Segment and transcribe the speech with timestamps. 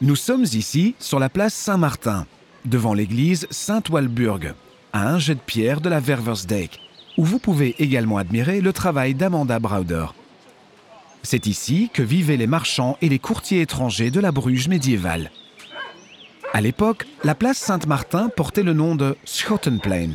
[0.00, 2.26] Nous sommes ici sur la place Saint-Martin,
[2.64, 4.54] devant l'église Saint-Walburg,
[4.92, 6.80] à un jet de pierre de la Verversdijk,
[7.16, 10.06] où vous pouvez également admirer le travail d'Amanda Browder.
[11.22, 15.30] C'est ici que vivaient les marchands et les courtiers étrangers de la Bruges médiévale.
[16.52, 20.10] À l'époque, la place Saint-Martin portait le nom de Schottenplein.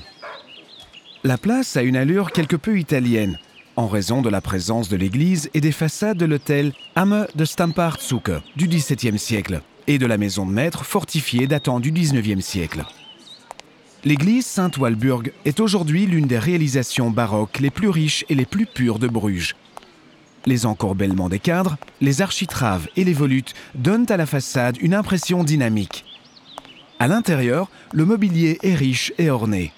[1.23, 3.39] La place a une allure quelque peu italienne,
[3.75, 8.31] en raison de la présence de l'église et des façades de l'hôtel Hamme de Stampartsuke
[8.55, 12.83] du XVIIe siècle et de la maison de maître fortifiée datant du XIXe siècle.
[14.05, 18.99] L'église Saint-Walburg est aujourd'hui l'une des réalisations baroques les plus riches et les plus pures
[18.99, 19.55] de Bruges.
[20.45, 25.43] Les encorbellements des cadres, les architraves et les volutes donnent à la façade une impression
[25.43, 26.05] dynamique.
[26.99, 29.73] À l'intérieur, le mobilier est riche et orné.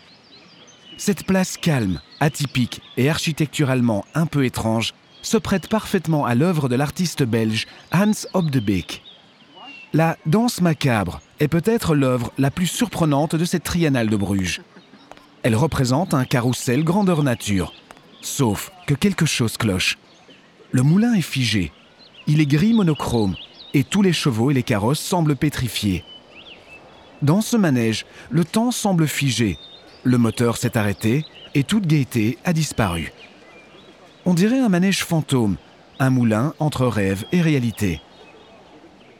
[1.04, 4.94] Cette place calme, atypique et architecturalement un peu étrange
[5.24, 9.02] se prête parfaitement à l'œuvre de l'artiste belge Hans Obdebeek.
[9.94, 14.62] La danse macabre est peut-être l'œuvre la plus surprenante de cette triennale de Bruges.
[15.42, 17.74] Elle représente un carrousel grandeur nature,
[18.22, 19.98] sauf que quelque chose cloche.
[20.72, 21.72] Le moulin est figé,
[22.28, 23.36] il est gris monochrome
[23.74, 26.04] et tous les chevaux et les carrosses semblent pétrifiés.
[27.24, 29.58] Dans ce manège, le temps semble figé,
[30.04, 33.12] le moteur s'est arrêté et toute gaieté a disparu.
[34.26, 35.58] On dirait un manège fantôme,
[36.00, 38.02] un moulin entre rêve et réalité.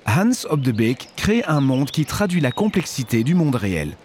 [0.08, 3.96] Hans Obdebeek crée un monde qui traduit la complexité du monde réel.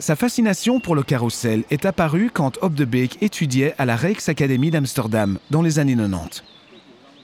[0.00, 5.62] Sa fascination pour le carrousel est apparue quand Obdebeek étudiait à la Rijksacademie d'Amsterdam dans
[5.62, 6.42] les années 90.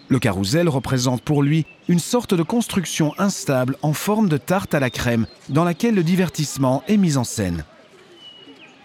[0.09, 4.81] Le carrousel représente pour lui une sorte de construction instable en forme de tarte à
[4.81, 7.65] la crème dans laquelle le divertissement est mis en scène.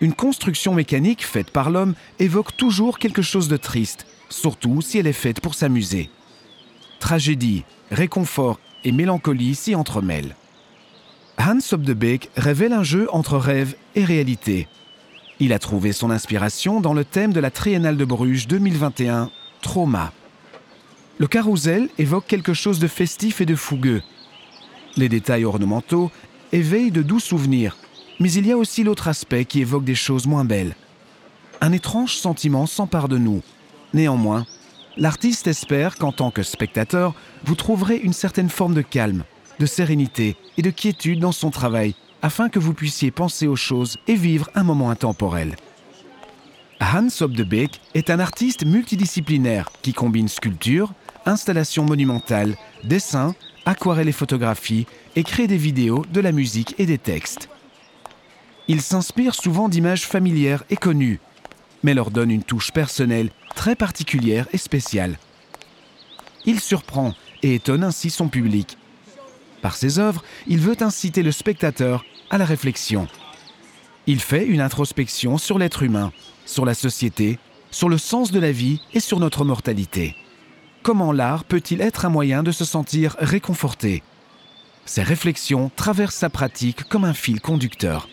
[0.02, 5.08] Une construction mécanique faite par l'homme évoque toujours quelque chose de triste, surtout si elle
[5.08, 6.10] est faite pour s'amuser.
[7.00, 10.36] Tragédie, réconfort et mélancolie s'y entremêlent.
[11.38, 14.68] Hans Obdebeek révèle un jeu entre rêve et réalité.
[15.40, 19.30] Il a trouvé son inspiration dans le thème de la Triennale de Bruges 2021,
[19.62, 20.14] Trauma.
[21.18, 24.02] Le carrousel évoque quelque chose de festif et de fougueux.
[24.98, 26.12] Les détails ornementaux
[26.52, 27.78] éveillent de doux souvenirs,
[28.20, 30.76] mais il y a aussi l'autre aspect qui évoque des choses moins belles.
[31.62, 33.42] Un étrange sentiment s'empare de nous.
[33.94, 34.46] Néanmoins,
[34.98, 39.24] l'artiste espère qu'en tant que spectateur, vous trouverez une certaine forme de calme,
[39.60, 43.98] de sérénité et de quiétude dans son travail, afin que vous puissiez penser aux choses
[44.08, 45.56] et vivre un moment intemporel.
[46.82, 50.94] Hans Obdebeek est un artiste multidisciplinaire qui combine sculpture,
[51.26, 53.34] installations monumentales, dessins,
[53.66, 57.50] aquarelles et photographies et crée des vidéos, de la musique et des textes.
[58.68, 61.20] Il s'inspire souvent d'images familières et connues,
[61.84, 65.18] mais leur donne une touche personnelle très particulière et spéciale.
[66.46, 68.78] Il surprend et étonne ainsi son public.
[69.62, 73.08] Par ses œuvres, il veut inciter le spectateur à la réflexion.
[74.08, 76.12] Il fait une introspection sur l'être humain,
[76.46, 77.40] sur la société,
[77.72, 80.16] sur le sens de la vie et sur notre mortalité
[80.86, 84.04] comment l'art peut-il être un moyen de se sentir réconforté?
[84.86, 88.08] Ces réflexions traversent sa pratique comme un fil conducteur.